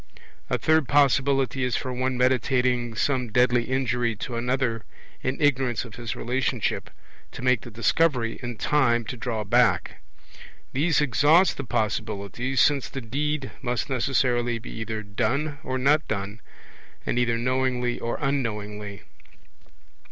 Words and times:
A 0.49 0.57
third 0.57 0.87
possibility 0.87 1.63
is 1.63 1.75
for 1.75 1.93
one 1.93 2.17
meditating 2.17 2.95
some 2.95 3.31
deadly 3.31 3.65
injury 3.65 4.15
to 4.15 4.35
another, 4.35 4.83
in 5.21 5.39
ignorance 5.39 5.85
of 5.85 5.93
his 5.93 6.15
relationship, 6.15 6.89
to 7.33 7.43
make 7.43 7.61
the 7.61 7.69
discovery 7.69 8.39
in 8.41 8.57
time 8.57 9.05
to 9.05 9.15
draw 9.15 9.43
back. 9.43 10.01
These 10.73 11.01
exhaust 11.01 11.57
the 11.57 11.63
possibilities, 11.63 12.59
since 12.61 12.89
the 12.89 12.99
deed 13.01 13.51
must 13.61 13.91
necessarily 13.91 14.57
be 14.57 14.71
either 14.71 15.03
done 15.03 15.59
or 15.61 15.77
not 15.77 16.07
done, 16.07 16.41
and 17.05 17.19
either 17.19 17.37
knowingly 17.37 17.99
or 17.99 18.17
unknowingly. 18.21 19.03